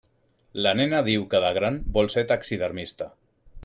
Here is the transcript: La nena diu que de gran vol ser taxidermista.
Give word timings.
La 0.67 0.71
nena 0.79 1.03
diu 1.09 1.27
que 1.35 1.43
de 1.45 1.53
gran 1.59 1.79
vol 2.01 2.13
ser 2.17 2.27
taxidermista. 2.35 3.15